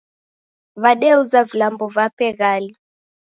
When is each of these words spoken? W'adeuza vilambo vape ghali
W'adeuza 0.81 1.39
vilambo 1.49 1.85
vape 1.95 2.27
ghali 2.39 2.71